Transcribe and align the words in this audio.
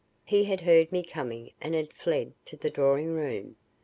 He 0.25 0.45
had 0.45 0.61
heard 0.61 0.91
me 0.91 1.03
coming 1.03 1.51
and 1.61 1.75
had 1.75 1.93
fled 1.93 2.33
to 2.45 2.57
the 2.57 2.71
drawing 2.71 3.13
room. 3.13 3.57